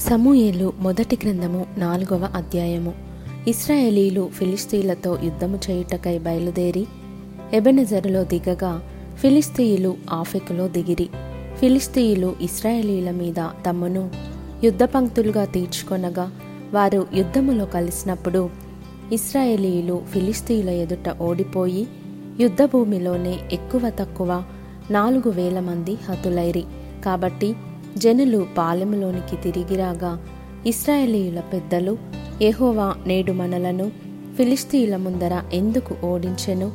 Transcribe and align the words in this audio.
సమూయేలు 0.00 0.72
మొదటి 0.78 1.18
గ్రంథము 1.24 1.66
నాలుగవ 1.78 2.28
అధ్యాయము. 2.34 2.92
ఇస్రాయేలీలు 3.48 4.30
ఫిలిస్తీన్లతో 4.34 5.18
యుద్ధము 5.24 5.58
చేయుటకై 5.70 6.18
బయలుదేరి 6.18 6.86
ఎబెనెజరులో 7.52 8.24
దిగగా 8.24 8.82
ఫిలిస్తీయులు 9.18 9.96
ఆఫెకులో 10.10 10.68
దిగిరి. 10.68 11.08
ఫిలిస్తీయులు 11.58 12.36
ఇస్రాయేలీల 12.40 13.10
మీద 13.10 13.48
తమ్మును 13.66 14.10
యుద్ధ 14.64 14.82
పంక్తులుగా 14.82 15.44
తీర్చుకొనగా 15.44 16.32
వారు 16.74 17.06
యుద్ధములో 17.14 17.64
కలిసినప్పుడు 17.64 18.50
ఇస్రాయేలీలు 19.12 20.02
ఫిలిస్తీయుల 20.10 20.70
ఎదుట 20.70 21.22
ఓడిపోయి 21.22 21.88
యుద్ధ 22.40 22.62
భూమిలోనే 22.62 23.38
ఎక్కువ 23.52 23.92
తక్కువ 24.00 24.42
నాలుగు 24.90 25.30
వేల 25.30 25.60
మంది 25.60 25.94
హతులైరి. 25.94 26.64
కాబట్టి 27.04 27.54
జనులు 27.98 28.46
పాలెములోనికి 28.58 29.52
తిరిగిరాగా 29.52 30.24
ఇస్రాయేలీయుల 30.66 31.40
పెద్దలు 31.40 31.98
ఎహోవా 32.42 32.94
నేడు 33.06 33.32
మనలను 33.32 33.90
ఫిలిస్తీయుల 34.36 34.96
ముందర 34.96 35.42
ఎందుకు 35.52 36.06
ఓడించెను? 36.06 36.72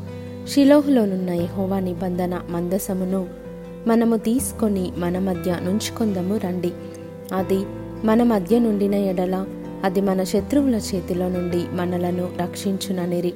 షిలోహులోనున్న 0.53 1.29
ఎహోవా 1.29 1.79
నిబంధన 1.79 2.41
మందసమును 2.49 3.27
మనము 3.87 4.17
తీసుకొని 4.17 4.91
మన 4.97 5.19
మధ్య 5.19 5.55
నుంచుకొందము 5.63 6.37
రండి. 6.37 6.71
అది 7.33 7.65
మన 8.05 8.23
మధ్య 8.23 8.59
నుండిన 8.59 8.93
ఎడల 8.93 9.45
అది 9.83 10.01
మన 10.01 10.23
శత్రువుల 10.23 10.75
చేతిలో 10.75 11.29
నుండి 11.29 11.63
మనలను 11.71 12.29
రక్షించుననిరి. 12.41 13.33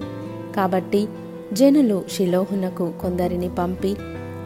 కాబట్టి 0.56 1.08
జనులు 1.54 2.04
షిలోహునకు 2.12 2.94
కొందరిని 3.02 3.50
పంపి 3.50 3.96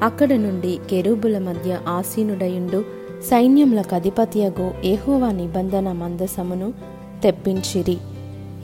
అక్కడ 0.03 0.33
నుండి 0.33 0.80
కెరూబుల 0.89 1.38
మధ్య 1.38 1.80
ఆసీనుడయుండు 1.88 3.06
సైన్యములకు 3.23 3.95
అధిపతియగు 3.95 4.71
ఏహోవా 4.84 5.31
నిబంధన 5.31 5.91
మందసమును 5.91 6.73
తెప్పించిరి. 7.23 7.98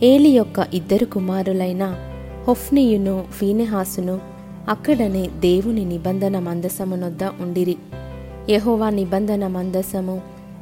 ఏలి 0.04 0.30
యొక్క 0.30 0.68
ఇద్దరు 0.74 1.06
కుమారులైన 1.06 1.96
హొఫ్నియును 2.48 3.24
ఫీనెహాసును 3.32 4.20
అక్కడనే 4.70 5.28
దేవుని 5.40 5.86
నిబంధన 5.86 6.40
మందసమునొద్ద 6.40 7.24
ఉండిరి. 7.24 7.76
యహోవా 8.50 8.90
నిబంధన 8.90 9.48
మందసము 9.48 10.22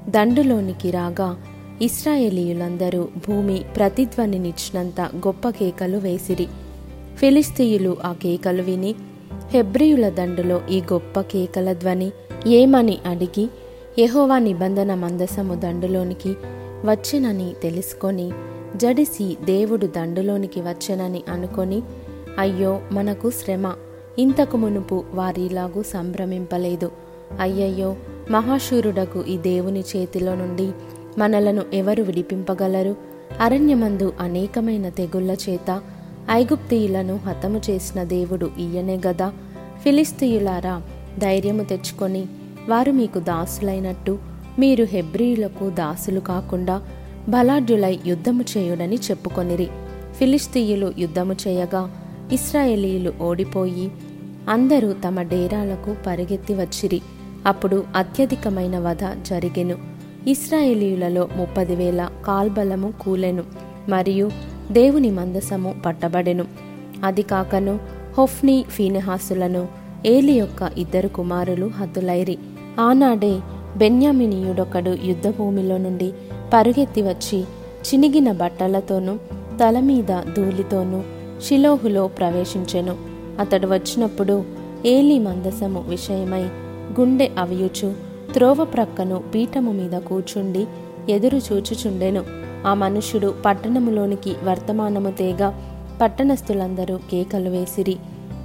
దండులోనికి 0.10 0.92
రాగా 0.92 1.38
ఇస్రాయేలీయులందరూ 1.82 3.08
భూమి 3.28 3.62
ప్రతిధ్వనినిచ్చినంత 3.76 5.02
గొప్ప 5.02 5.50
కేకలు 5.50 5.98
వేసిరి. 5.98 6.48
ఫిలిస్తీయులు 7.18 7.98
ఆ 8.06 8.14
కేకలు 8.14 8.62
విని 8.62 8.96
హెబ్రియుల 9.54 10.10
దండులో 10.10 10.62
ఈ 10.72 10.82
గొప్ప 10.82 11.22
కేకల 11.22 11.74
ధ్వని 11.74 12.12
ఏమని 12.48 12.98
అడిగి 13.06 13.50
యహోవా 14.00 14.40
నిబంధన 14.40 14.94
మందసము 14.94 15.56
దండులోనికి 15.56 16.36
వచ్చెనని 16.86 17.54
తెలుసుకొని 17.64 18.32
జడిసి 18.76 19.38
దేవుడు 19.44 19.86
దండులోనికి 19.86 20.62
వచ్చెనని 20.62 21.24
అనుకొని 21.30 21.82
అయ్యో 22.40 22.82
మనకు 22.92 23.30
శ్రమ. 23.30 23.74
ఇంతకు 24.20 24.58
మునుపు 24.58 25.04
వారిలాగూ 25.14 25.84
సంభ్రమింపలేదు. 25.84 26.92
అయ్యయ్యో 27.40 27.96
మహాశూరుడకు 28.32 29.24
ఈ 29.24 29.38
దేవుని 29.38 29.80
చేతిలో 29.80 30.36
నుండి 30.36 30.72
మనలను 31.18 31.64
ఎవరు 31.74 32.04
విడిపింపగలరు? 32.04 32.96
అరణ్యమందు 33.42 34.14
అనేకమైన 34.20 34.90
తెగుళ్ళ 34.90 35.32
చేత 35.32 35.82
ఐగుప్తీయులను 36.32 37.16
హతము 37.16 37.62
చేసిన 37.70 38.04
దేవుడు 38.04 38.52
ఈయనే 38.60 39.00
గదా. 39.08 39.34
ఫిలిస్తీయులారా 39.84 40.82
ధైర్యము 41.20 41.64
తెచ్చుకొని 41.64 42.26
వారు 42.70 42.92
మీకు 42.92 43.20
దాసులైనట్టు 43.20 44.20
మీరు 44.60 44.84
హెబ్రియులకు 44.84 45.70
దాసులు 45.70 46.20
కాకుండా 46.20 46.82
బలాఢ్యులై 47.30 48.00
యుద్ధము 48.06 48.46
చేయుడని 48.58 48.96
చెప్పుకొనిరి. 48.96 49.68
ఫిలిస్తీయులు 50.20 50.94
యుద్ధము 50.98 51.36
చేయగా 51.48 51.98
ఇస్రాయేలీలు 52.32 53.14
ఓడిపోయి 53.22 53.92
అందరూ 54.50 54.94
తమ 54.94 55.22
డేరాలకు 55.22 55.96
పరిగెత్తి 56.08 56.54
వచ్చిరి. 56.54 57.02
అప్పుడు 57.46 57.84
అత్యధికమైన 57.96 58.80
వధ 58.80 59.04
జరిగెను. 59.04 59.78
ఇస్రాయేలీయులలో 60.28 61.30
ముప్పది 61.36 61.76
వేల 61.76 62.10
కాల్బలము 62.26 62.94
కూలెను 63.02 63.44
మరియు 63.90 64.32
దేవుని 64.72 65.12
మందసము 65.12 65.76
పట్టబడెను. 65.86 66.46
అది 67.04 67.22
కాకను 67.22 67.80
హొఫ్ని 68.18 68.66
ఫీనిహాసులను 68.70 69.81
ఏలి 70.06 70.34
యొక్క 70.34 70.72
ఇద్దరు 70.78 71.08
కుమారులు 71.08 71.66
హతులైరి. 71.66 72.38
ఆనాడే 72.80 73.40
బెన్యామినీయుడొకడు 73.78 74.98
యుద్ధభూమిలో 75.04 75.78
నుండి 75.78 76.14
పరుగెత్తి 76.54 77.02
వచ్చి 77.02 77.42
చినిగిన 77.88 78.32
బట్టలతోనూ 78.32 79.16
తల 79.58 79.80
మీద 79.80 80.22
ధూళితోనూ 80.38 81.02
షిలోహులో 81.42 82.08
ప్రవేశించెను. 82.08 82.96
అతడు 83.40 83.68
వచ్చినప్పుడు 83.68 84.44
ఏలి 84.86 85.20
మందసము 85.20 85.84
విషయమై 85.88 86.44
గుండె 87.00 87.32
అవియుచు 87.38 87.94
త్రోవ 88.34 88.66
ప్రక్కను 88.66 89.24
పీఠము 89.36 89.72
మీద 89.72 90.00
కూర్చుండి 90.00 90.68
ఎదురు 91.10 91.38
చూచుచుండెను. 91.38 92.24
ఆ 92.68 92.74
మనుషుడు 92.74 93.34
పట్టణములోనికి 93.46 94.36
వర్తమానము 94.44 95.12
తేగా 95.12 95.62
పట్టణస్థులందరూ 96.02 96.98
కేకలు 96.98 97.50
వేసిరి. 97.50 97.98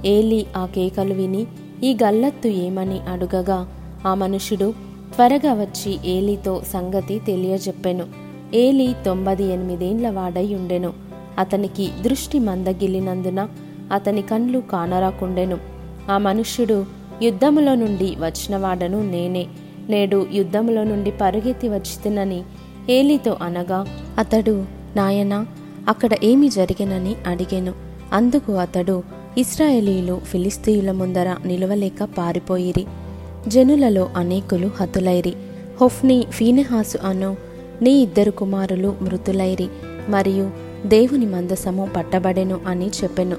ఏలి 0.07 0.45
ఆ 0.57 0.65
కేకలు 0.65 1.13
విని 1.13 1.47
ఈ 1.83 1.97
గల్లత్తు 2.03 2.47
ఏమని 2.47 2.99
అడుగగా? 2.99 3.67
ఆ 4.05 4.13
మనుషుడు 4.13 4.73
త్వరగా 5.15 5.53
వచ్చి 5.53 5.97
ఏలీతో 6.05 6.61
సంగతి 6.73 7.19
తెలియజెప్పెను. 7.19 8.05
ఏలి 8.53 8.95
తొంభది 9.05 9.43
ఎనిమిదేండ్ల 9.43 10.09
వాడై 10.09 10.53
ఉండెను 10.53 10.93
అతనికి 11.37 11.89
దృష్టి 12.01 12.39
మందగిల్లినందున 12.39 13.47
అతని 13.91 14.21
కండ్లు 14.21 14.59
కానరాకుండెను. 14.59 15.57
ఆ 16.11 16.17
మనుష్యుడు 16.17 16.85
యుద్ధములో 17.21 17.75
నుండి 17.75 18.15
వచ్చినవాడను 18.19 19.11
నేనే. 19.11 19.47
నేడు 19.89 20.27
యుద్ధములో 20.33 20.83
నుండి 20.83 21.11
పరుగెత్తి 21.21 21.69
వచ్చితినని? 21.69 22.43
ఏలితో 22.89 23.37
అనగా 23.41 23.85
అతడు 24.17 24.65
నాయనా 24.95 25.45
అక్కడ 25.87 26.09
ఏమి 26.23 26.49
జరిగినని 26.49 27.15
అడిగాను. 27.27 27.73
అందుకు 28.13 28.53
అతడు 28.53 29.03
ఇస్రాయేలీలు 29.37 30.21
ఫిలిస్తీయుల 30.25 30.91
ముందర 30.91 31.35
నిలవలేక 31.45 32.03
పారిపోయిరి. 32.03 32.85
జనులలో 33.47 34.09
అనేకులు 34.15 34.71
హతులైరి. 34.75 35.33
హొఫ్ని 35.81 36.25
ఫీనెహాసు 36.29 37.07
అను 37.07 37.37
నీ 37.81 37.91
ఇద్దరు 37.91 38.31
కుమారులు 38.31 38.95
మృతులైరి. 39.01 39.67
మరియు 40.09 40.49
దేవుని 40.85 41.25
మందసము 41.25 41.89
పట్టబడెను 41.95 42.59
అని 42.67 42.87
చెప్పెను. 42.87 43.35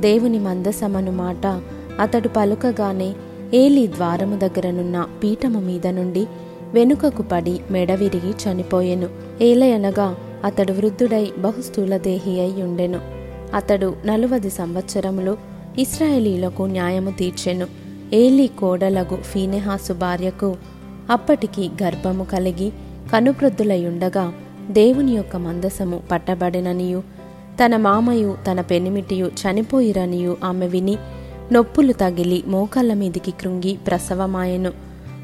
దేవుని 0.00 0.38
మందసమను 0.38 1.12
మాట 1.12 1.60
అతడు 2.00 2.28
పలుకగానే 2.28 3.14
ఏలి 3.54 3.86
ద్వారము 3.86 4.36
దగ్గరనున్న 4.36 5.06
పీఠము 5.24 5.60
మీద 5.60 5.86
నుండి 5.86 6.26
వెనుకకు 6.72 7.22
పడి 7.22 7.60
మెడవిరిగి 7.70 8.30
చనిపోయెను. 8.30 9.08
ఏలయనగా 9.40 10.16
అతడు 10.44 10.72
వృద్ధుడై 10.72 11.32
బహుస్థూలదేహి 11.38 12.40
అయి 12.40 12.62
ఉండెను. 12.62 13.23
అతడు 13.54 13.94
నలువది 14.06 14.50
సంవత్సరములు 14.50 15.38
ఇస్రాయేలీలకు 15.78 16.62
న్యాయము 16.62 17.10
తీర్చెను. 17.10 17.66
ఏలి 18.12 18.46
కోడలగు 18.46 19.16
ఫీనెహాసు 19.16 19.92
భార్యకు 19.92 20.56
అప్పటికి 21.10 21.70
గర్భము 21.82 22.24
కలిగి 22.24 22.70
కనుప్రొద్దులయుండగా 23.12 24.32
దేవుని 24.70 25.12
యొక్క 25.12 25.36
మందసము 25.36 26.02
పట్టబడిననియు. 26.10 27.02
తన 27.64 27.76
మామయు 27.76 28.36
తన 28.50 28.60
పెనిమిటియు 28.60 29.26
చనిపోయిరనియు 29.26 30.36
ఆమె 30.44 30.66
విని 30.66 30.98
నొప్పులు 31.52 31.92
తగిలి 31.92 32.44
మోకాళ్ళ 32.46 32.94
మీదికి 32.94 33.30
కృంగి 33.30 33.78
ప్రసవమాయెను. 33.86 34.72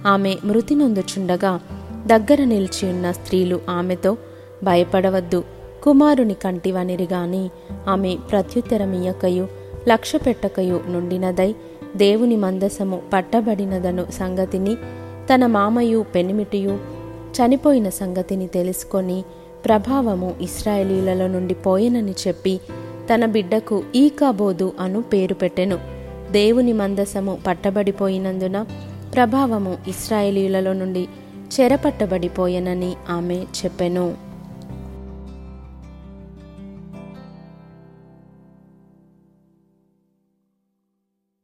ఆమె 0.07 0.37
మృతి 0.45 0.75
నొందుచుండగా 0.75 1.61
దగ్గర 2.07 2.45
నిలిచి 2.45 2.91
ఉన్న 2.91 3.13
స్త్రీలు 3.13 3.61
ఆమెతో 3.71 4.17
భయపడవద్దు. 4.65 5.45
కుమారుని 5.83 6.35
కంటివనిరిగాని 6.35 7.51
ఆమె 7.89 8.17
ప్రత్యుత్తరమియకయు 8.31 9.49
లక్ష్య 9.89 10.19
పెట్టకయు 10.19 10.81
నుండినదై 10.89 11.55
దేవుని 11.97 12.37
మందసము 12.37 13.03
పట్టబడినదను 13.13 14.07
సంగతిని 14.13 14.75
తన 15.35 15.47
మామయు 15.47 16.05
పెనిమిటియు 16.15 16.79
చనిపోయిన 17.37 17.89
సంగతిని 17.89 18.47
తెలుసుకొని 18.47 19.25
ప్రభావము 19.65 20.35
ఇస్రాయేలీలలో 20.41 21.27
నుండి 21.27 21.55
పోయెనని 21.55 22.15
చెప్పి 22.29 22.61
తన 23.15 23.27
బిడ్డకు 23.27 23.83
ఈకాబోదు 23.95 24.73
అను 24.81 25.03
పేరు 25.03 25.35
పెట్టెను. 25.35 25.79
దేవుని 26.31 26.73
మందసము 26.73 27.39
పట్టబడిపోయినందున 27.47 28.67
ప్రభావము 29.15 29.79
ఇస్రాయేలీలలో 29.89 30.73
నుండి 30.73 31.09
చెరపట్టబడిపోయెనని 31.61 32.95
ఆమె 33.11 33.35
చెప్పెను. 33.35 34.30